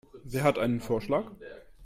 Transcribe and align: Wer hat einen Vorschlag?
Wer 0.23 0.41
hat 0.41 0.57
einen 0.57 0.79
Vorschlag? 0.79 1.29